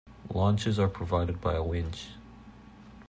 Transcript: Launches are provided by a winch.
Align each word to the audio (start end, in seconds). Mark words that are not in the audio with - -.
Launches 0.33 0.79
are 0.79 0.87
provided 0.87 1.39
by 1.41 1.53
a 1.53 1.61
winch. 1.61 2.07